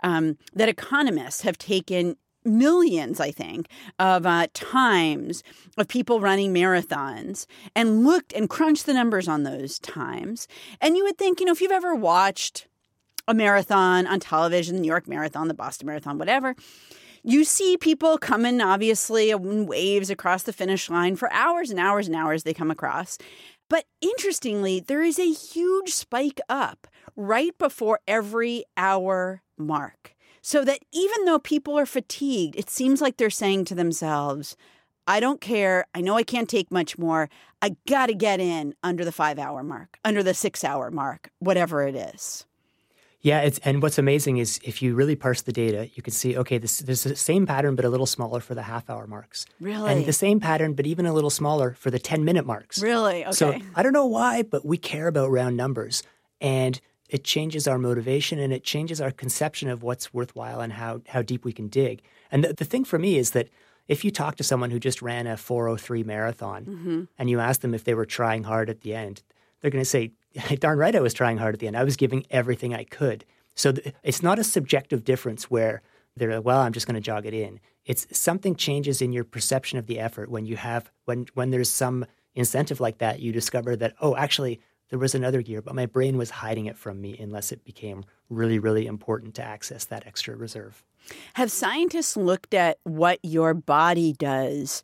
um, 0.03 0.39
that 0.55 0.71
economists 0.71 1.43
have 1.43 1.59
taken 1.59 2.17
millions, 2.47 3.21
I 3.21 3.31
think, 3.31 3.69
of 3.99 4.25
uh, 4.25 4.47
times 4.55 5.43
of 5.77 5.87
people 5.87 6.21
running 6.21 6.55
marathons 6.55 7.45
and 7.77 8.05
looked 8.05 8.33
and 8.33 8.49
crunched 8.49 8.87
the 8.87 8.95
numbers 8.95 9.29
on 9.29 9.43
those 9.43 9.79
times. 9.79 10.49
And 10.81 10.97
you 10.97 11.05
would 11.05 11.19
think, 11.19 11.41
you 11.41 11.45
know, 11.45 11.53
if 11.53 11.61
you've 11.61 11.71
ever 11.71 11.95
watched 11.95 12.67
a 13.31 13.35
marathon 13.35 14.07
on 14.07 14.19
television, 14.19 14.75
the 14.75 14.81
New 14.81 14.89
York 14.89 15.07
Marathon, 15.07 15.49
the 15.49 15.55
Boston 15.55 15.87
Marathon, 15.87 16.19
whatever, 16.19 16.57
you 17.23 17.45
see 17.45 17.77
people 17.77 18.19
coming 18.19 18.61
obviously 18.61 19.31
in 19.31 19.67
waves 19.67 20.11
across 20.11 20.43
the 20.43 20.53
finish 20.53 20.91
line 20.91 21.17
for 21.17 21.33
hours 21.33 21.71
and 21.71 21.79
hours 21.79 22.07
and 22.07 22.17
hours 22.17 22.43
they 22.43 22.55
come 22.55 22.71
across. 22.71 23.19
But 23.69 23.85
interestingly, 24.01 24.81
there 24.81 25.03
is 25.03 25.19
a 25.19 25.33
huge 25.33 25.91
spike 25.91 26.41
up 26.49 26.89
right 27.15 27.57
before 27.57 28.01
every 28.09 28.65
hour 28.77 29.43
mark. 29.57 30.17
So 30.43 30.65
that 30.65 30.81
even 30.93 31.27
though 31.27 31.39
people 31.39 31.79
are 31.79 31.87
fatigued, 31.87 32.57
it 32.57 32.71
seems 32.71 33.01
like 33.01 33.19
they're 33.19 33.31
saying 33.31 33.67
to 33.67 33.75
themselves, 33.75 34.57
I 35.07 35.21
don't 35.21 35.41
care. 35.41 35.87
I 35.95 36.01
know 36.01 36.17
I 36.17 36.23
can't 36.23 36.49
take 36.49 36.71
much 36.71 36.99
more. 36.99 37.29
I 37.61 37.77
got 37.87 38.07
to 38.07 38.15
get 38.15 38.41
in 38.41 38.75
under 38.83 39.05
the 39.05 39.13
five 39.13 39.39
hour 39.39 39.63
mark, 39.63 39.99
under 40.05 40.23
the 40.23 40.35
six 40.35 40.65
hour 40.65 40.91
mark, 40.91 41.31
whatever 41.39 41.87
it 41.87 41.95
is. 41.95 42.47
Yeah, 43.23 43.41
it's 43.41 43.59
and 43.59 43.83
what's 43.83 43.99
amazing 43.99 44.39
is 44.39 44.59
if 44.65 44.81
you 44.81 44.95
really 44.95 45.15
parse 45.15 45.43
the 45.43 45.53
data, 45.53 45.91
you 45.95 46.03
can 46.03 46.13
see 46.13 46.37
okay, 46.39 46.59
this 46.59 46.79
there's 46.79 47.05
the 47.05 47.17
same 47.17 47.47
pattern 47.47 47.77
but 47.77 47.85
a 47.85 47.91
little 47.91 48.07
smaller 48.07 48.41
for 48.41 48.55
the 48.55 48.63
half 48.63 48.89
hour 48.89 49.07
marks. 49.07 49.47
Really? 49.61 49.93
And 49.93 50.07
the 50.07 50.13
same 50.13 50.41
pattern 50.41 50.75
but 50.75 50.87
even 50.87 51.05
a 51.05 51.13
little 51.13 51.31
smaller 51.31 51.75
for 51.75 51.91
the 51.91 51.99
10 51.99 52.25
minute 52.25 52.47
marks. 52.47 52.83
Really? 52.83 53.25
Okay. 53.25 53.33
So 53.33 53.59
I 53.75 53.83
don't 53.83 53.93
know 53.93 54.07
why, 54.07 54.43
but 54.43 54.65
we 54.65 54.79
care 54.79 55.07
about 55.07 55.31
round 55.31 55.57
numbers 55.57 56.03
and 56.41 56.81
it 57.11 57.25
changes 57.25 57.69
our 57.69 57.77
motivation 57.77 58.39
and 58.39 58.53
it 58.53 58.65
changes 58.65 59.01
our 59.01 59.11
conception 59.11 59.69
of 59.69 59.83
what's 59.83 60.15
worthwhile 60.15 60.61
and 60.61 60.73
how 60.73 61.03
how 61.09 61.21
deep 61.21 61.45
we 61.45 61.53
can 61.53 61.69
dig. 61.69 62.03
And 62.33 62.45
the, 62.45 62.55
the 62.55 62.65
thing 62.65 62.85
for 62.85 62.99
me 62.99 63.19
is 63.19 63.33
that 63.33 63.51
if 63.87 64.05
you 64.05 64.11
talk 64.11 64.37
to 64.37 64.45
someone 64.45 64.71
who 64.71 64.79
just 64.79 65.03
ran 65.03 65.27
a 65.27 65.37
403 65.37 66.05
marathon 66.05 66.65
mm-hmm. 66.65 67.03
and 67.19 67.29
you 67.29 67.41
ask 67.41 67.61
them 67.61 67.75
if 67.75 67.85
they 67.85 67.95
were 67.95 68.07
trying 68.07 68.45
hard 68.45 68.71
at 68.71 68.83
the 68.83 68.95
end, 68.95 69.23
they're 69.61 69.71
going 69.71 69.83
to 69.83 69.89
say 69.89 70.13
darn 70.59 70.79
right 70.79 70.95
I 70.95 71.01
was 71.01 71.15
trying 71.15 71.39
hard 71.39 71.55
at 71.55 71.61
the 71.61 71.67
end. 71.67 71.77
I 71.77 71.85
was 71.85 71.97
giving 71.97 72.27
everything 72.31 72.75
I 72.75 72.85
could. 72.85 73.25
So 73.55 73.73
th- 73.73 73.95
it's 74.03 74.23
not 74.23 74.39
a 74.39 74.45
subjective 74.45 75.05
difference 75.05 75.51
where 75.51 75.83
they're 76.17 76.37
like, 76.37 76.45
well, 76.45 76.61
I'm 76.61 76.73
just 76.73 76.87
going 76.87 76.95
to 76.95 77.01
jog 77.01 77.27
it 77.27 77.35
in. 77.35 77.61
It's 77.85 78.07
something 78.17 78.55
changes 78.55 79.01
in 79.01 79.13
your 79.13 79.25
perception 79.25 79.79
of 79.79 79.87
the 79.87 79.99
effort 79.99 80.31
when 80.31 80.45
you 80.45 80.57
have 80.57 80.91
when 81.07 81.27
when 81.35 81.51
there's 81.51 81.71
some 81.71 82.07
incentive 82.35 82.81
like 82.81 82.99
that. 82.99 83.21
You 83.21 83.33
discover 83.33 83.77
that 83.77 83.95
oh, 84.01 84.17
actually 84.17 84.61
there 84.91 84.99
was 84.99 85.15
another 85.15 85.41
gear, 85.43 85.63
but 85.63 85.75
my 85.75 85.87
brain 85.87 86.19
was 86.19 86.31
hiding 86.31 86.67
it 86.67 86.77
from 86.77 87.01
me 87.01 87.17
unless 87.19 87.53
it 87.53 87.65
became 87.65 88.05
really 88.29 88.59
really 88.59 88.87
important 88.87 89.35
to 89.37 89.43
access 89.43 89.85
that 89.87 90.07
extra 90.07 90.37
reserve. 90.37 90.85
Have 91.35 91.51
scientists 91.51 92.17
looked 92.17 92.55
at 92.55 92.79
what 92.85 93.19
your 93.23 93.55
body 93.55 94.13
does? 94.13 94.83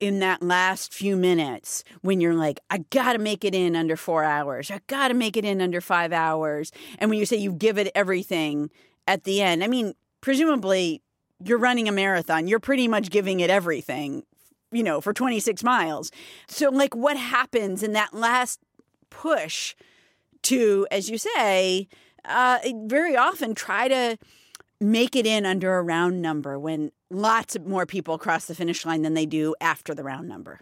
In 0.00 0.18
that 0.20 0.42
last 0.42 0.92
few 0.92 1.16
minutes 1.16 1.84
when 2.02 2.20
you're 2.20 2.34
like, 2.34 2.60
I 2.70 2.78
got 2.90 3.14
to 3.14 3.18
make 3.18 3.44
it 3.44 3.54
in 3.54 3.74
under 3.74 3.96
four 3.96 4.24
hours. 4.24 4.70
I 4.70 4.80
got 4.86 5.08
to 5.08 5.14
make 5.14 5.36
it 5.36 5.44
in 5.44 5.60
under 5.60 5.80
five 5.80 6.12
hours. 6.12 6.70
And 6.98 7.08
when 7.10 7.18
you 7.18 7.26
say 7.26 7.36
you 7.36 7.52
give 7.52 7.78
it 7.78 7.90
everything 7.94 8.70
at 9.08 9.24
the 9.24 9.40
end, 9.40 9.64
I 9.64 9.68
mean, 9.68 9.94
presumably 10.20 11.02
you're 11.42 11.58
running 11.58 11.88
a 11.88 11.92
marathon, 11.92 12.46
you're 12.46 12.60
pretty 12.60 12.88
much 12.88 13.10
giving 13.10 13.40
it 13.40 13.50
everything, 13.50 14.24
you 14.70 14.82
know, 14.82 15.00
for 15.00 15.12
26 15.12 15.62
miles. 15.62 16.10
So, 16.48 16.70
like, 16.70 16.94
what 16.94 17.16
happens 17.16 17.82
in 17.82 17.92
that 17.92 18.14
last 18.14 18.60
push 19.10 19.74
to, 20.42 20.86
as 20.90 21.08
you 21.08 21.18
say, 21.18 21.88
uh, 22.24 22.58
very 22.84 23.16
often 23.16 23.54
try 23.54 23.88
to 23.88 24.18
make 24.80 25.16
it 25.16 25.26
in 25.26 25.46
under 25.46 25.76
a 25.76 25.82
round 25.82 26.20
number 26.20 26.58
when 26.58 26.90
lots 27.10 27.56
more 27.64 27.86
people 27.86 28.18
cross 28.18 28.46
the 28.46 28.54
finish 28.54 28.84
line 28.84 29.02
than 29.02 29.14
they 29.14 29.26
do 29.26 29.54
after 29.60 29.94
the 29.94 30.02
round 30.02 30.28
number. 30.28 30.60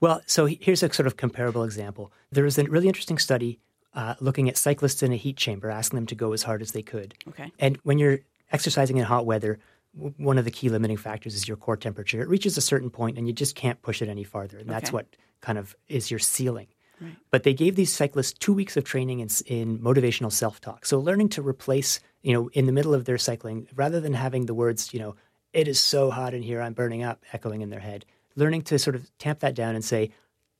Well, 0.00 0.20
so 0.26 0.46
here's 0.46 0.82
a 0.82 0.92
sort 0.92 1.06
of 1.06 1.16
comparable 1.16 1.64
example. 1.64 2.12
There 2.30 2.44
was 2.44 2.58
a 2.58 2.64
really 2.64 2.86
interesting 2.86 3.18
study 3.18 3.60
uh, 3.94 4.14
looking 4.20 4.48
at 4.48 4.56
cyclists 4.58 5.02
in 5.02 5.12
a 5.12 5.16
heat 5.16 5.38
chamber, 5.38 5.70
asking 5.70 5.96
them 5.96 6.06
to 6.06 6.14
go 6.14 6.32
as 6.32 6.42
hard 6.42 6.60
as 6.60 6.72
they 6.72 6.82
could. 6.82 7.14
Okay. 7.28 7.50
And 7.58 7.78
when 7.82 7.98
you're 7.98 8.20
exercising 8.52 8.98
in 8.98 9.04
hot 9.04 9.24
weather, 9.24 9.58
w- 9.94 10.14
one 10.18 10.36
of 10.36 10.44
the 10.44 10.50
key 10.50 10.68
limiting 10.68 10.98
factors 10.98 11.34
is 11.34 11.48
your 11.48 11.56
core 11.56 11.78
temperature. 11.78 12.20
It 12.20 12.28
reaches 12.28 12.58
a 12.58 12.60
certain 12.60 12.90
point, 12.90 13.16
and 13.16 13.26
you 13.26 13.32
just 13.32 13.54
can't 13.54 13.80
push 13.80 14.02
it 14.02 14.08
any 14.10 14.22
farther. 14.22 14.58
And 14.58 14.68
that's 14.68 14.90
okay. 14.90 14.96
what 14.96 15.16
kind 15.40 15.56
of 15.56 15.74
is 15.88 16.10
your 16.10 16.20
ceiling. 16.20 16.68
Right. 17.00 17.16
But 17.30 17.42
they 17.44 17.54
gave 17.54 17.74
these 17.76 17.92
cyclists 17.92 18.34
two 18.34 18.52
weeks 18.52 18.76
of 18.76 18.84
training 18.84 19.20
in, 19.20 19.28
in 19.46 19.78
motivational 19.78 20.32
self 20.32 20.60
talk. 20.60 20.84
So 20.84 20.98
learning 20.98 21.30
to 21.30 21.42
replace, 21.42 22.00
you 22.22 22.34
know, 22.34 22.48
in 22.52 22.66
the 22.66 22.72
middle 22.72 22.94
of 22.94 23.06
their 23.06 23.18
cycling, 23.18 23.66
rather 23.74 24.00
than 24.00 24.12
having 24.12 24.44
the 24.44 24.54
words, 24.54 24.92
you 24.92 25.00
know, 25.00 25.16
it 25.56 25.66
is 25.66 25.80
so 25.80 26.10
hot 26.10 26.34
in 26.34 26.42
here, 26.42 26.60
I'm 26.60 26.74
burning 26.74 27.02
up, 27.02 27.22
echoing 27.32 27.62
in 27.62 27.70
their 27.70 27.80
head. 27.80 28.04
Learning 28.36 28.60
to 28.62 28.78
sort 28.78 28.94
of 28.94 29.10
tamp 29.16 29.40
that 29.40 29.54
down 29.54 29.74
and 29.74 29.82
say, 29.82 30.10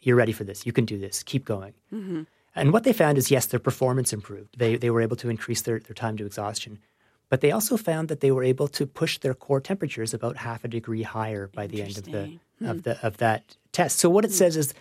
you're 0.00 0.16
ready 0.16 0.32
for 0.32 0.44
this, 0.44 0.64
you 0.64 0.72
can 0.72 0.86
do 0.86 0.98
this, 0.98 1.22
keep 1.22 1.44
going. 1.44 1.74
Mm-hmm. 1.92 2.22
And 2.54 2.72
what 2.72 2.84
they 2.84 2.94
found 2.94 3.18
is, 3.18 3.30
yes, 3.30 3.44
their 3.44 3.60
performance 3.60 4.14
improved. 4.14 4.58
They, 4.58 4.76
they 4.76 4.88
were 4.88 5.02
able 5.02 5.16
to 5.16 5.28
increase 5.28 5.60
their, 5.60 5.78
their 5.80 5.94
time 5.94 6.16
to 6.16 6.24
exhaustion. 6.24 6.78
But 7.28 7.42
they 7.42 7.50
also 7.50 7.76
found 7.76 8.08
that 8.08 8.20
they 8.20 8.30
were 8.30 8.42
able 8.42 8.68
to 8.68 8.86
push 8.86 9.18
their 9.18 9.34
core 9.34 9.60
temperatures 9.60 10.14
about 10.14 10.38
half 10.38 10.64
a 10.64 10.68
degree 10.68 11.02
higher 11.02 11.48
by 11.48 11.66
the 11.66 11.82
end 11.82 11.98
of 11.98 12.04
the 12.04 12.38
hmm. 12.60 12.66
of 12.66 12.84
the 12.84 13.04
of 13.04 13.16
that 13.18 13.56
test. 13.72 13.98
So 13.98 14.08
what 14.08 14.24
it 14.24 14.28
hmm. 14.28 14.34
says 14.34 14.56
is 14.56 14.74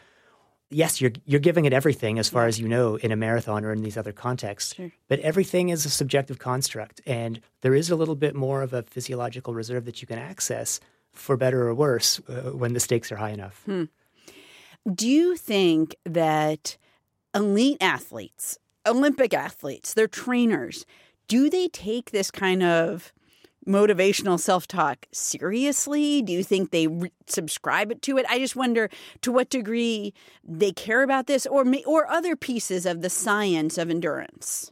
yes, 0.70 1.02
you're 1.02 1.12
you're 1.26 1.40
giving 1.40 1.66
it 1.66 1.74
everything 1.74 2.20
as 2.20 2.30
far 2.30 2.48
as 2.48 2.60
you 2.60 2.68
know 2.68 2.96
in 2.96 3.12
a 3.12 3.16
marathon 3.16 3.64
or 3.66 3.72
in 3.72 3.82
these 3.82 3.98
other 3.98 4.12
contexts. 4.12 4.76
Sure. 4.76 4.92
But 5.08 5.20
everything 5.20 5.70
is 5.70 5.86
a 5.86 5.90
subjective 5.90 6.40
construct, 6.40 7.02
and 7.06 7.42
there 7.62 7.76
is 7.76 7.90
a 7.90 7.96
little 7.96 8.16
bit 8.16 8.36
more 8.36 8.62
of 8.62 8.74
a 8.74 8.84
physiological 8.84 9.54
reserve 9.54 9.86
that 9.86 10.02
you 10.02 10.08
can 10.08 10.20
access, 10.20 10.80
for 11.14 11.38
better 11.38 11.68
or 11.68 11.74
worse, 11.74 12.20
uh, 12.28 12.52
when 12.52 12.74
the 12.74 12.80
stakes 12.80 13.12
are 13.12 13.18
high 13.18 13.32
enough. 13.32 13.62
Hmm. 13.66 13.86
Do 14.92 15.08
you 15.08 15.36
think 15.36 15.96
that 16.06 16.78
elite 17.34 17.78
athletes, 17.82 18.58
Olympic 18.86 19.34
athletes, 19.34 19.94
their 19.94 20.08
trainers, 20.08 20.86
do 21.28 21.50
they 21.50 21.68
take 21.70 22.12
this 22.12 22.30
kind 22.30 22.62
of 22.62 23.12
motivational 23.68 24.40
self 24.40 24.68
talk 24.68 25.08
seriously? 25.12 26.22
Do 26.22 26.34
you 26.34 26.44
think 26.44 26.72
they 26.72 26.88
re- 26.88 27.12
subscribe 27.28 28.02
to 28.02 28.18
it? 28.18 28.26
I 28.30 28.40
just 28.40 28.56
wonder 28.56 28.90
to 29.22 29.32
what 29.32 29.50
degree 29.50 30.14
they 30.44 30.72
care 30.72 31.04
about 31.04 31.28
this 31.28 31.46
or 31.46 31.66
or 31.86 32.08
other 32.08 32.36
pieces 32.36 32.86
of 32.86 33.02
the 33.02 33.10
science 33.10 33.78
of 33.78 33.90
endurance. 33.90 34.72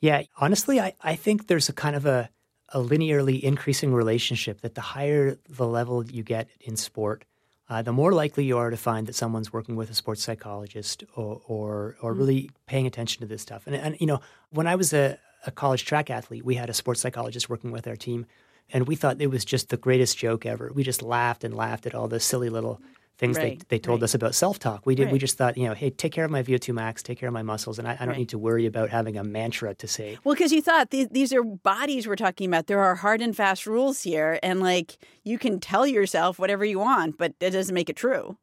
Yeah, 0.00 0.22
honestly, 0.36 0.80
I, 0.80 0.94
I 1.00 1.16
think 1.16 1.46
there's 1.46 1.70
a 1.70 1.72
kind 1.72 1.96
of 1.96 2.04
a, 2.04 2.28
a 2.70 2.78
linearly 2.78 3.40
increasing 3.40 3.94
relationship 3.94 4.60
that 4.60 4.74
the 4.74 4.82
higher 4.82 5.38
the 5.48 5.66
level 5.66 6.04
you 6.04 6.22
get 6.22 6.48
in 6.60 6.76
sport, 6.76 7.24
uh, 7.70 7.80
the 7.80 7.92
more 7.92 8.12
likely 8.12 8.44
you 8.44 8.58
are 8.58 8.68
to 8.68 8.76
find 8.76 9.06
that 9.06 9.14
someone's 9.14 9.50
working 9.50 9.76
with 9.76 9.88
a 9.90 9.94
sports 9.94 10.22
psychologist 10.22 11.04
or 11.16 11.40
or, 11.46 11.96
or 12.02 12.10
mm-hmm. 12.10 12.20
really 12.20 12.50
paying 12.66 12.86
attention 12.86 13.20
to 13.20 13.26
this 13.26 13.40
stuff. 13.40 13.66
And, 13.66 13.74
and 13.74 13.96
you 13.98 14.06
know, 14.06 14.20
when 14.50 14.66
I 14.66 14.74
was 14.74 14.92
a, 14.92 15.18
a 15.46 15.50
college 15.50 15.84
track 15.84 16.10
athlete, 16.10 16.44
we 16.44 16.54
had 16.54 16.70
a 16.70 16.74
sports 16.74 17.00
psychologist 17.00 17.48
working 17.48 17.70
with 17.70 17.86
our 17.86 17.96
team, 17.96 18.26
and 18.72 18.86
we 18.86 18.96
thought 18.96 19.20
it 19.20 19.28
was 19.28 19.44
just 19.44 19.68
the 19.68 19.76
greatest 19.76 20.18
joke 20.18 20.46
ever. 20.46 20.70
We 20.74 20.82
just 20.82 21.02
laughed 21.02 21.44
and 21.44 21.54
laughed 21.54 21.86
at 21.86 21.94
all 21.94 22.08
the 22.08 22.20
silly 22.20 22.48
little 22.48 22.80
things 23.18 23.36
right, 23.36 23.58
they, 23.60 23.76
they 23.76 23.78
told 23.78 24.00
right. 24.00 24.04
us 24.04 24.14
about 24.14 24.34
self 24.34 24.58
talk. 24.58 24.86
We 24.86 24.94
did. 24.94 25.04
Right. 25.04 25.12
We 25.12 25.18
just 25.18 25.38
thought, 25.38 25.56
you 25.56 25.68
know, 25.68 25.74
hey, 25.74 25.90
take 25.90 26.12
care 26.12 26.24
of 26.24 26.30
my 26.30 26.42
VO2 26.42 26.74
max, 26.74 27.02
take 27.02 27.18
care 27.18 27.28
of 27.28 27.32
my 27.32 27.42
muscles, 27.42 27.78
and 27.78 27.86
I, 27.86 27.96
I 28.00 28.06
don't 28.06 28.18
need 28.18 28.30
to 28.30 28.38
worry 28.38 28.66
about 28.66 28.90
having 28.90 29.16
a 29.16 29.24
mantra 29.24 29.74
to 29.74 29.86
say. 29.86 30.18
Well, 30.24 30.34
because 30.34 30.52
you 30.52 30.62
thought 30.62 30.90
these, 30.90 31.08
these 31.08 31.32
are 31.32 31.42
bodies 31.42 32.06
we're 32.06 32.16
talking 32.16 32.48
about. 32.48 32.66
There 32.66 32.80
are 32.80 32.96
hard 32.96 33.20
and 33.20 33.36
fast 33.36 33.66
rules 33.66 34.02
here, 34.02 34.38
and 34.42 34.60
like 34.60 34.98
you 35.22 35.38
can 35.38 35.60
tell 35.60 35.86
yourself 35.86 36.38
whatever 36.38 36.64
you 36.64 36.78
want, 36.78 37.18
but 37.18 37.34
it 37.40 37.50
doesn't 37.50 37.74
make 37.74 37.88
it 37.88 37.96
true. 37.96 38.36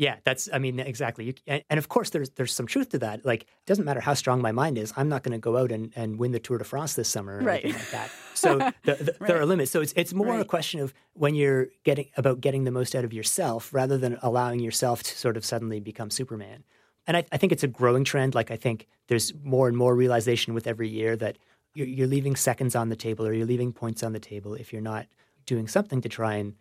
Yeah, 0.00 0.16
that's. 0.24 0.48
I 0.50 0.58
mean, 0.58 0.80
exactly. 0.80 1.26
You, 1.26 1.34
and, 1.46 1.62
and, 1.68 1.76
of 1.76 1.90
course, 1.90 2.08
there's 2.08 2.30
there's 2.30 2.54
some 2.54 2.66
truth 2.66 2.88
to 2.88 2.98
that. 3.00 3.26
Like, 3.26 3.42
it 3.42 3.66
doesn't 3.66 3.84
matter 3.84 4.00
how 4.00 4.14
strong 4.14 4.40
my 4.40 4.50
mind 4.50 4.78
is. 4.78 4.94
I'm 4.96 5.10
not 5.10 5.22
going 5.22 5.32
to 5.32 5.38
go 5.38 5.58
out 5.58 5.70
and, 5.70 5.92
and 5.94 6.18
win 6.18 6.32
the 6.32 6.40
Tour 6.40 6.56
de 6.56 6.64
France 6.64 6.94
this 6.94 7.06
summer 7.06 7.36
or 7.36 7.42
right. 7.42 7.62
anything 7.62 7.82
like 7.82 7.90
that. 7.90 8.10
So 8.32 8.56
the, 8.56 8.72
the, 8.94 9.14
right. 9.20 9.28
there 9.28 9.38
are 9.38 9.44
limits. 9.44 9.70
So 9.70 9.82
it's 9.82 9.92
it's 9.96 10.14
more 10.14 10.28
right. 10.28 10.40
a 10.40 10.46
question 10.46 10.80
of 10.80 10.94
when 11.12 11.34
you're 11.34 11.68
getting 11.84 12.06
about 12.16 12.40
getting 12.40 12.64
the 12.64 12.70
most 12.70 12.94
out 12.94 13.04
of 13.04 13.12
yourself 13.12 13.74
rather 13.74 13.98
than 13.98 14.16
allowing 14.22 14.60
yourself 14.60 15.02
to 15.02 15.18
sort 15.18 15.36
of 15.36 15.44
suddenly 15.44 15.78
become 15.78 16.08
Superman. 16.08 16.64
And 17.06 17.18
I, 17.18 17.26
I 17.32 17.36
think 17.36 17.52
it's 17.52 17.64
a 17.64 17.68
growing 17.68 18.04
trend. 18.04 18.34
Like 18.34 18.50
I 18.50 18.56
think 18.56 18.86
there's 19.08 19.34
more 19.42 19.68
and 19.68 19.76
more 19.76 19.94
realization 19.94 20.54
with 20.54 20.66
every 20.66 20.88
year 20.88 21.16
that 21.16 21.36
you're, 21.74 21.86
you're 21.86 22.06
leaving 22.06 22.34
seconds 22.34 22.74
on 22.74 22.88
the 22.88 22.96
table 22.96 23.26
or 23.26 23.34
you're 23.34 23.44
leaving 23.44 23.74
points 23.74 24.02
on 24.02 24.14
the 24.14 24.20
table 24.20 24.54
if 24.54 24.72
you're 24.72 24.80
not 24.80 25.06
doing 25.44 25.68
something 25.68 26.00
to 26.00 26.08
try 26.08 26.36
and 26.36 26.54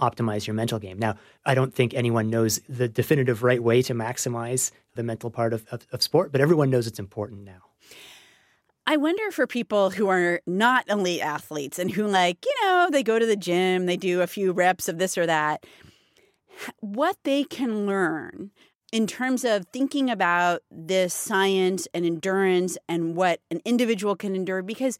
optimize 0.00 0.46
your 0.46 0.54
mental 0.54 0.78
game. 0.78 0.98
Now, 0.98 1.16
I 1.44 1.54
don't 1.54 1.74
think 1.74 1.94
anyone 1.94 2.28
knows 2.28 2.60
the 2.68 2.88
definitive 2.88 3.42
right 3.42 3.62
way 3.62 3.82
to 3.82 3.94
maximize 3.94 4.70
the 4.94 5.02
mental 5.02 5.30
part 5.30 5.52
of, 5.52 5.66
of, 5.70 5.86
of, 5.92 6.02
sport, 6.02 6.32
but 6.32 6.40
everyone 6.40 6.70
knows 6.70 6.86
it's 6.86 6.98
important 6.98 7.44
now. 7.44 7.62
I 8.86 8.96
wonder 8.96 9.30
for 9.30 9.46
people 9.46 9.90
who 9.90 10.08
are 10.08 10.40
not 10.46 10.88
elite 10.88 11.20
athletes 11.20 11.78
and 11.78 11.90
who, 11.90 12.06
like, 12.06 12.44
you 12.44 12.54
know, 12.62 12.88
they 12.90 13.02
go 13.02 13.18
to 13.18 13.26
the 13.26 13.36
gym, 13.36 13.86
they 13.86 13.96
do 13.96 14.20
a 14.20 14.26
few 14.26 14.52
reps 14.52 14.88
of 14.88 14.98
this 14.98 15.18
or 15.18 15.26
that, 15.26 15.64
what 16.80 17.16
they 17.24 17.44
can 17.44 17.86
learn 17.86 18.50
in 18.92 19.06
terms 19.06 19.44
of 19.44 19.66
thinking 19.72 20.08
about 20.08 20.62
this 20.70 21.12
science 21.12 21.88
and 21.92 22.06
endurance 22.06 22.78
and 22.88 23.16
what 23.16 23.40
an 23.50 23.60
individual 23.64 24.14
can 24.14 24.36
endure. 24.36 24.62
Because 24.62 24.98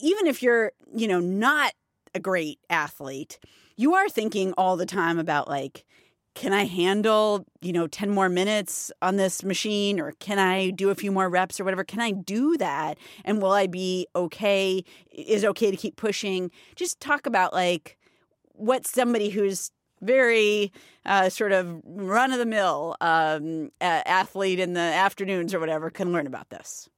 even 0.00 0.26
if 0.26 0.42
you're, 0.42 0.72
you 0.94 1.08
know, 1.08 1.20
not 1.20 1.72
a 2.14 2.20
great 2.20 2.58
athlete, 2.68 3.38
you 3.78 3.94
are 3.94 4.08
thinking 4.08 4.52
all 4.58 4.76
the 4.76 4.84
time 4.84 5.18
about 5.18 5.48
like, 5.48 5.86
can 6.34 6.52
I 6.52 6.64
handle, 6.64 7.46
you 7.62 7.72
know, 7.72 7.86
10 7.86 8.10
more 8.10 8.28
minutes 8.28 8.92
on 9.00 9.16
this 9.16 9.42
machine 9.44 10.00
or 10.00 10.12
can 10.18 10.38
I 10.38 10.70
do 10.70 10.90
a 10.90 10.94
few 10.94 11.12
more 11.12 11.28
reps 11.28 11.58
or 11.58 11.64
whatever? 11.64 11.84
Can 11.84 12.00
I 12.00 12.10
do 12.10 12.56
that? 12.58 12.98
And 13.24 13.40
will 13.40 13.52
I 13.52 13.68
be 13.68 14.06
okay? 14.14 14.84
Is 15.12 15.44
it 15.44 15.46
okay 15.48 15.70
to 15.70 15.76
keep 15.76 15.96
pushing? 15.96 16.50
Just 16.74 17.00
talk 17.00 17.26
about 17.26 17.52
like 17.52 17.96
what 18.52 18.86
somebody 18.86 19.30
who's 19.30 19.70
very 20.00 20.72
uh, 21.06 21.28
sort 21.28 21.52
of 21.52 21.80
run 21.84 22.32
of 22.32 22.38
the 22.38 22.46
mill 22.46 22.96
um, 23.00 23.70
athlete 23.80 24.58
in 24.58 24.72
the 24.74 24.80
afternoons 24.80 25.54
or 25.54 25.60
whatever 25.60 25.88
can 25.88 26.12
learn 26.12 26.26
about 26.26 26.50
this. 26.50 26.88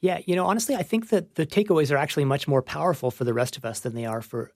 Yeah, 0.00 0.18
you 0.26 0.34
know, 0.36 0.46
honestly, 0.46 0.74
I 0.74 0.82
think 0.82 1.08
that 1.10 1.36
the 1.36 1.46
takeaways 1.46 1.92
are 1.92 1.96
actually 1.96 2.24
much 2.26 2.46
more 2.46 2.60
powerful 2.60 3.10
for 3.10 3.24
the 3.24 3.32
rest 3.32 3.56
of 3.56 3.64
us 3.64 3.80
than 3.80 3.94
they 3.94 4.04
are 4.04 4.20
for 4.20 4.52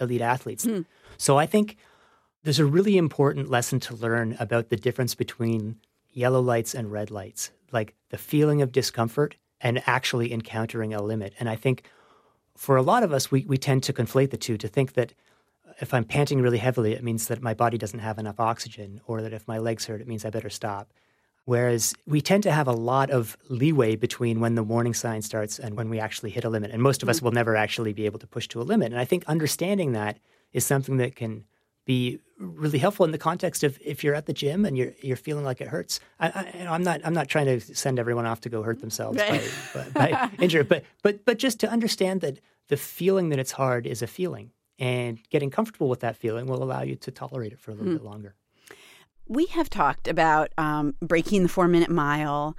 elite 0.00 0.20
athletes. 0.20 0.64
Hmm. 0.64 0.82
So 1.16 1.38
I 1.38 1.46
think 1.46 1.76
there's 2.42 2.58
a 2.58 2.66
really 2.66 2.96
important 2.96 3.50
lesson 3.50 3.80
to 3.80 3.94
learn 3.94 4.36
about 4.38 4.68
the 4.68 4.76
difference 4.76 5.14
between 5.14 5.76
yellow 6.12 6.40
lights 6.40 6.74
and 6.74 6.90
red 6.90 7.10
lights, 7.10 7.50
like 7.72 7.94
the 8.10 8.18
feeling 8.18 8.62
of 8.62 8.72
discomfort 8.72 9.36
and 9.60 9.82
actually 9.86 10.32
encountering 10.32 10.94
a 10.94 11.02
limit. 11.02 11.34
And 11.38 11.48
I 11.48 11.56
think 11.56 11.84
for 12.56 12.76
a 12.76 12.82
lot 12.82 13.02
of 13.02 13.12
us, 13.12 13.30
we, 13.30 13.44
we 13.46 13.58
tend 13.58 13.82
to 13.84 13.92
conflate 13.92 14.30
the 14.30 14.36
two 14.36 14.56
to 14.58 14.68
think 14.68 14.94
that 14.94 15.12
if 15.80 15.94
I'm 15.94 16.04
panting 16.04 16.42
really 16.42 16.58
heavily, 16.58 16.92
it 16.92 17.04
means 17.04 17.28
that 17.28 17.42
my 17.42 17.54
body 17.54 17.78
doesn't 17.78 18.00
have 18.00 18.18
enough 18.18 18.40
oxygen, 18.40 19.00
or 19.06 19.22
that 19.22 19.32
if 19.32 19.48
my 19.48 19.58
legs 19.58 19.86
hurt, 19.86 20.00
it 20.00 20.08
means 20.08 20.24
I 20.24 20.30
better 20.30 20.50
stop. 20.50 20.92
Whereas 21.50 21.94
we 22.06 22.20
tend 22.20 22.44
to 22.44 22.52
have 22.52 22.68
a 22.68 22.72
lot 22.72 23.10
of 23.10 23.36
leeway 23.48 23.96
between 23.96 24.38
when 24.38 24.54
the 24.54 24.62
warning 24.62 24.94
sign 24.94 25.20
starts 25.20 25.58
and 25.58 25.76
when 25.76 25.90
we 25.90 25.98
actually 25.98 26.30
hit 26.30 26.44
a 26.44 26.48
limit. 26.48 26.70
And 26.70 26.80
most 26.80 27.02
of 27.02 27.06
mm-hmm. 27.06 27.10
us 27.10 27.22
will 27.22 27.32
never 27.32 27.56
actually 27.56 27.92
be 27.92 28.06
able 28.06 28.20
to 28.20 28.26
push 28.28 28.46
to 28.50 28.60
a 28.60 28.62
limit. 28.62 28.92
And 28.92 29.00
I 29.00 29.04
think 29.04 29.24
understanding 29.26 29.90
that 29.90 30.20
is 30.52 30.64
something 30.64 30.98
that 30.98 31.16
can 31.16 31.44
be 31.84 32.20
really 32.38 32.78
helpful 32.78 33.04
in 33.04 33.10
the 33.10 33.18
context 33.18 33.64
of 33.64 33.80
if 33.84 34.04
you're 34.04 34.14
at 34.14 34.26
the 34.26 34.32
gym 34.32 34.64
and 34.64 34.78
you're 34.78 34.92
you're 35.02 35.16
feeling 35.16 35.44
like 35.44 35.60
it 35.60 35.66
hurts. 35.66 35.98
I, 36.20 36.52
am 36.54 36.84
not 36.84 37.00
I'm 37.04 37.14
not 37.14 37.26
trying 37.26 37.46
to 37.46 37.58
send 37.74 37.98
everyone 37.98 38.26
off 38.26 38.42
to 38.42 38.48
go 38.48 38.62
hurt 38.62 38.78
themselves 38.78 39.18
right. 39.18 39.42
by, 39.74 39.88
by, 39.88 40.12
by 40.12 40.30
injury, 40.38 40.62
but 40.62 40.84
but 41.02 41.24
but 41.24 41.40
just 41.40 41.58
to 41.60 41.68
understand 41.68 42.20
that 42.20 42.38
the 42.68 42.76
feeling 42.76 43.30
that 43.30 43.40
it's 43.40 43.50
hard 43.50 43.88
is 43.88 44.02
a 44.02 44.06
feeling, 44.06 44.52
and 44.78 45.18
getting 45.30 45.50
comfortable 45.50 45.88
with 45.88 45.98
that 45.98 46.14
feeling 46.14 46.46
will 46.46 46.62
allow 46.62 46.82
you 46.82 46.94
to 46.94 47.10
tolerate 47.10 47.52
it 47.52 47.58
for 47.58 47.72
a 47.72 47.74
little 47.74 47.90
hmm. 47.90 47.96
bit 47.96 48.04
longer 48.04 48.36
we 49.30 49.46
have 49.46 49.70
talked 49.70 50.08
about 50.08 50.50
um, 50.58 50.94
breaking 51.00 51.44
the 51.44 51.48
four 51.48 51.68
minute 51.68 51.88
mile. 51.88 52.56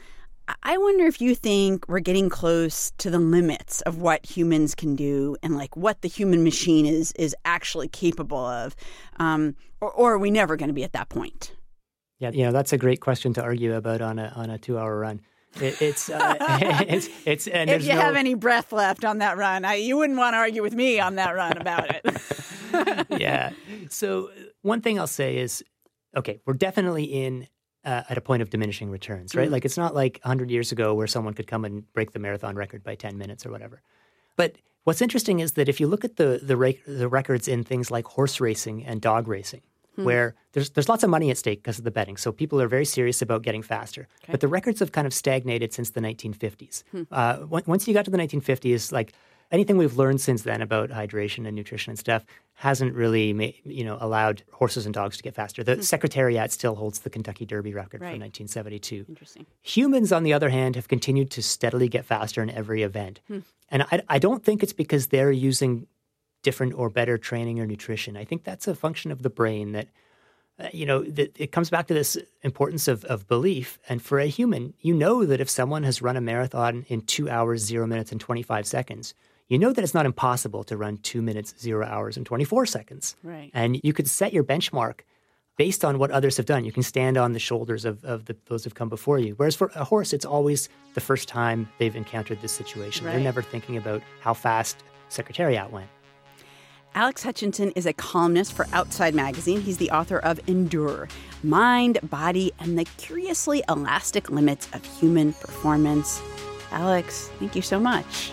I 0.64 0.78
wonder 0.78 1.06
if 1.06 1.22
you 1.22 1.36
think 1.36 1.88
we're 1.88 2.00
getting 2.00 2.30
close 2.30 2.92
to 2.98 3.10
the 3.10 3.20
limits 3.20 3.82
of 3.82 3.98
what 3.98 4.26
humans 4.26 4.74
can 4.74 4.96
do 4.96 5.36
and 5.44 5.56
like 5.56 5.76
what 5.76 6.02
the 6.02 6.08
human 6.08 6.44
machine 6.44 6.86
is 6.86 7.12
is 7.14 7.36
actually 7.46 7.90
capable 7.90 8.40
of, 8.40 8.76
um, 9.18 9.56
or, 9.82 9.92
or, 9.92 10.14
are 10.14 10.18
we 10.18 10.32
never 10.32 10.56
going 10.56 10.70
to 10.70 10.74
be 10.74 10.84
at 10.84 10.94
that 10.94 11.10
point? 11.10 11.54
Yeah, 12.20 12.32
you 12.32 12.46
know 12.46 12.52
that's 12.52 12.74
a 12.74 12.78
great 12.78 13.02
question 13.02 13.34
to 13.34 13.44
argue 13.44 13.76
about 13.76 14.02
on 14.02 14.18
a 14.18 14.32
on 14.36 14.50
a 14.50 14.58
two 14.58 14.78
hour 14.80 14.98
run. 14.98 15.22
It, 15.60 15.82
it's, 15.82 16.10
uh, 16.10 16.38
it's 16.88 17.10
it's 17.26 17.48
and 17.48 17.70
if 17.70 17.84
you 17.84 17.94
no... 17.94 18.00
have 18.00 18.16
any 18.16 18.34
breath 18.34 18.72
left 18.72 19.04
on 19.04 19.18
that 19.18 19.38
run, 19.38 19.66
I, 19.66 19.76
you 19.76 19.98
wouldn't 19.98 20.18
want 20.18 20.34
to 20.34 20.38
argue 20.38 20.62
with 20.62 20.74
me 20.74 21.00
on 21.02 21.16
that 21.16 21.36
run 21.36 21.58
about 21.58 21.94
it. 21.94 23.10
yeah. 23.20 23.52
So 23.90 24.32
one 24.62 24.82
thing 24.82 25.00
I'll 25.00 25.08
say 25.08 25.38
is 25.38 25.64
okay, 26.16 26.40
we're 26.46 26.54
definitely 26.54 27.06
in 27.06 27.48
uh, 27.84 28.04
at 28.10 28.18
a 28.18 28.22
point 28.22 28.42
of 28.42 28.50
diminishing 28.50 28.90
returns, 28.90 29.36
right? 29.36 29.50
Mm. 29.50 29.52
Like 29.52 29.66
it's 29.66 29.78
not 29.78 29.96
like 29.96 30.20
100 30.24 30.52
years 30.52 30.72
ago 30.72 30.94
where 30.94 31.08
someone 31.08 31.34
could 31.34 31.48
come 31.48 31.66
and 31.66 31.92
break 31.94 32.12
the 32.12 32.20
marathon 32.20 32.56
record 32.56 32.84
by 32.84 32.96
10 32.96 33.18
minutes 33.18 33.46
or 33.46 33.52
whatever. 33.52 33.82
But 34.36 34.58
what's 34.84 35.02
interesting 35.02 35.40
is 35.40 35.54
that 35.54 35.68
if 35.68 35.80
you 35.80 35.88
look 35.88 36.06
at 36.06 36.18
the 36.18 36.40
the, 36.44 36.78
the 36.88 37.08
records 37.08 37.48
in 37.48 37.64
things 37.64 37.92
like 37.92 38.06
horse 38.06 38.40
racing 38.40 38.86
and 38.86 39.02
dog 39.02 39.28
racing, 39.28 39.62
hmm. 39.96 40.04
where 40.04 40.36
there's 40.54 40.72
there's 40.72 40.90
lots 40.90 41.04
of 41.04 41.10
money 41.10 41.32
at 41.32 41.38
stake 41.38 41.64
because 41.64 41.80
of 41.80 41.84
the 41.84 41.92
betting, 41.92 42.18
so 42.18 42.32
people 42.32 42.62
are 42.62 42.68
very 42.68 42.86
serious 42.86 43.22
about 43.22 43.42
getting 43.42 43.62
faster. 43.64 44.08
Okay. 44.24 44.32
But 44.32 44.42
the 44.42 44.48
records 44.48 44.80
have 44.80 44.92
kind 44.92 45.08
of 45.08 45.14
stagnated 45.14 45.74
since 45.74 45.92
the 45.92 46.02
1950s. 46.02 46.84
Hmm. 46.92 47.04
Uh, 47.12 47.38
once 47.50 47.88
you 47.88 47.94
got 47.94 48.06
to 48.06 48.12
the 48.12 48.18
1950s, 48.18 48.92
like 48.92 49.14
anything 49.52 49.78
we've 49.78 49.98
learned 49.98 50.22
since 50.22 50.44
then 50.44 50.62
about 50.62 50.90
hydration 50.90 51.46
and 51.46 51.56
nutrition 51.56 51.92
and 51.92 52.00
stuff 52.00 52.26
hasn't 52.54 52.94
really 52.94 53.34
made, 53.34 53.56
you 53.66 53.84
know 53.84 53.98
allowed 54.00 54.44
horses 54.52 54.86
and 54.86 54.94
dogs 54.94 55.18
to 55.18 55.24
get 55.24 55.36
faster. 55.36 55.64
The 55.64 55.74
mm-hmm. 55.74 55.82
Secretariat 55.82 56.52
still 56.52 56.76
holds 56.76 57.00
the 57.00 57.10
Kentucky 57.10 57.46
Derby 57.46 57.74
record 57.74 58.02
right. 58.02 58.12
from 58.12 58.22
1972. 58.22 59.06
Interesting. 59.10 59.46
Humans, 59.62 60.12
on 60.12 60.24
the 60.24 60.34
other 60.34 60.50
hand, 60.50 60.76
have 60.76 60.88
continued 60.88 61.32
to 61.32 61.44
steadily 61.44 61.88
get 61.88 62.06
faster 62.06 62.42
in 62.42 62.50
every 62.50 62.84
event, 62.84 63.20
hmm. 63.28 63.40
and 63.70 63.84
I, 63.84 64.02
I 64.08 64.20
don't 64.20 64.44
think 64.44 64.64
it's 64.64 64.74
because 64.74 65.08
they're 65.08 65.32
using 65.32 65.88
different 66.44 66.74
or 66.74 66.90
better 66.90 67.18
training 67.18 67.60
or 67.60 67.68
nutrition. 67.68 68.18
I 68.18 68.26
think 68.26 68.44
that's 68.44 68.68
a 68.68 68.76
function 68.76 69.12
of 69.12 69.22
the 69.22 69.30
brain 69.30 69.74
that. 69.74 69.88
Uh, 70.60 70.68
you 70.74 70.86
know, 70.86 71.04
it 71.08 71.54
comes 71.54 71.70
back 71.70 71.88
to 71.88 71.94
this 71.94 72.18
importance 72.44 72.90
of, 72.90 73.06
of 73.06 73.26
belief. 73.28 73.80
And 73.88 74.02
for 74.02 74.20
a 74.20 74.28
human, 74.28 74.74
you 74.82 74.94
know 74.94 75.26
that 75.26 75.40
if 75.40 75.50
someone 75.50 75.84
has 75.84 76.02
run 76.02 76.18
a 76.18 76.22
marathon 76.22 76.86
in 76.90 77.02
two 77.02 77.30
hours, 77.30 77.64
zero 77.64 77.88
minutes, 77.88 78.12
and 78.12 78.20
25 78.20 78.68
seconds, 78.68 79.16
you 79.52 79.60
know 79.60 79.74
that 79.74 79.84
it's 79.84 79.94
not 79.94 80.06
impossible 80.06 80.64
to 80.64 80.78
run 80.78 80.98
two 81.00 81.22
minutes, 81.22 81.54
zero 81.60 81.86
hours, 81.86 82.16
and 82.16 82.26
24 82.26 82.66
seconds. 82.66 83.18
Right. 83.22 83.52
And 83.54 83.82
you 83.84 83.92
could 83.92 84.10
set 84.10 84.32
your 84.32 84.46
benchmark 84.46 85.02
based 85.58 85.84
on 85.84 86.00
what 86.00 86.10
others 86.10 86.38
have 86.38 86.46
done. 86.46 86.64
You 86.64 86.72
can 86.72 86.84
stand 86.84 87.18
on 87.18 87.34
the 87.34 87.40
shoulders 87.40 87.84
of, 87.84 88.02
of 88.06 88.26
the, 88.26 88.38
those 88.46 88.64
who've 88.64 88.74
come 88.74 88.88
before 88.88 89.20
you. 89.20 89.34
Whereas 89.36 89.58
for 89.58 89.70
a 89.76 89.84
horse, 89.84 90.14
it's 90.14 90.24
always 90.24 90.70
the 90.94 91.02
first 91.02 91.28
time 91.28 91.68
they've 91.80 91.98
encountered 91.98 92.42
this 92.42 92.54
situation. 92.54 93.06
Right. 93.06 93.12
They're 93.12 93.22
never 93.22 93.42
thinking 93.42 93.76
about 93.76 94.02
how 94.22 94.34
fast 94.34 94.86
Secretariat 95.10 95.70
went. 95.70 95.90
Alex 96.96 97.22
Hutchinson 97.22 97.72
is 97.72 97.86
a 97.86 97.92
columnist 97.92 98.54
for 98.54 98.68
Outside 98.72 99.14
Magazine. 99.14 99.60
He's 99.60 99.78
the 99.78 99.92
author 99.92 100.20
of 100.20 100.40
Endure 100.48 101.10
Mind, 101.44 102.00
Body, 102.04 102.54
and 102.60 102.80
the 102.80 102.86
Curiously 102.96 103.64
Elastic 103.68 104.30
Limits 104.30 104.70
of 104.72 104.86
Human 105.02 105.34
Performance. 105.34 106.22
Alex, 106.72 107.30
thank 107.38 107.54
you 107.54 107.62
so 107.62 107.82
much. 107.82 108.32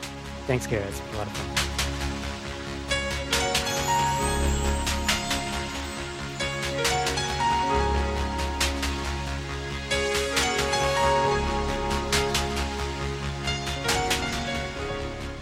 Thanks, 0.49 0.67
Kara. 0.67 0.87
It's 0.87 0.99
a 0.99 1.17
lot 1.19 1.26
of 1.26 1.33
fun. 1.35 1.59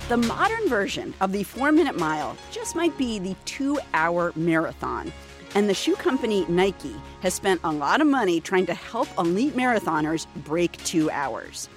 The 0.08 0.16
modern 0.16 0.68
version 0.68 1.14
of 1.20 1.30
the 1.30 1.44
four 1.44 1.70
minute 1.70 1.96
mile 1.96 2.36
just 2.50 2.75
might 2.75 2.98
be 2.98 3.20
the 3.20 3.36
two 3.44 3.78
hour 3.94 4.32
marathon. 4.34 5.12
And 5.54 5.70
the 5.70 5.75
shoe 5.75 5.94
company 5.94 6.44
Nike 6.48 6.96
has 7.20 7.32
spent 7.32 7.60
a 7.62 7.70
lot 7.70 8.00
of 8.00 8.08
money 8.08 8.40
trying 8.40 8.66
to 8.66 8.75
help 8.75 9.06
elite 9.16 9.54
marathoners 9.54 10.26
break 10.44 10.76
two 10.78 11.08
hours. 11.12 11.68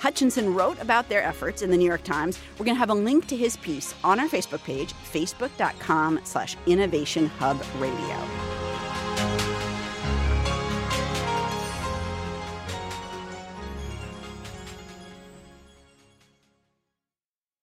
Hutchinson 0.00 0.54
wrote 0.54 0.80
about 0.80 1.08
their 1.08 1.22
efforts 1.22 1.62
in 1.62 1.70
the 1.70 1.76
New 1.76 1.86
York 1.86 2.04
Times. 2.04 2.38
We're 2.58 2.64
going 2.64 2.76
to 2.76 2.80
have 2.80 2.90
a 2.90 2.94
link 2.94 3.26
to 3.28 3.36
his 3.36 3.56
piece 3.56 3.94
on 4.04 4.20
our 4.20 4.28
Facebook 4.28 4.62
page, 4.64 4.92
facebook.com 5.12 6.20
slash 6.24 6.56
innovation 6.66 7.26
hub 7.26 7.62
radio. 7.78 8.67